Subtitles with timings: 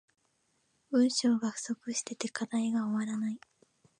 [0.89, 3.39] 文章が不足してて課題が終わらない